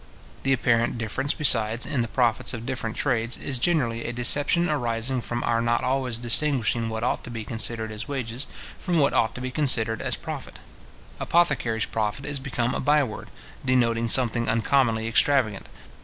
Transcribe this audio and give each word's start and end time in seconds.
The 0.41 0.51
apparent 0.51 0.97
difference, 0.97 1.35
besides, 1.35 1.85
in 1.85 2.01
the 2.01 2.07
profits 2.07 2.55
of 2.55 2.65
different 2.65 2.95
trades, 2.97 3.37
is 3.37 3.59
generally 3.59 4.03
a 4.05 4.11
deception 4.11 4.67
arising 4.67 5.21
from 5.21 5.43
our 5.43 5.61
not 5.61 5.83
always 5.83 6.17
distinguishing 6.17 6.89
what 6.89 7.03
ought 7.03 7.23
to 7.25 7.29
be 7.29 7.43
considered 7.43 7.91
as 7.91 8.07
wages, 8.07 8.47
from 8.79 8.97
what 8.97 9.13
ought 9.13 9.35
to 9.35 9.41
be 9.41 9.51
considered 9.51 10.01
as 10.01 10.15
profit. 10.15 10.57
Apothecaries' 11.19 11.85
profit 11.85 12.25
is 12.25 12.39
become 12.39 12.73
a 12.73 12.79
bye 12.79 13.03
word, 13.03 13.29
denoting 13.63 14.07
something 14.07 14.49
uncommonly 14.49 15.07
extravagant. 15.07 15.67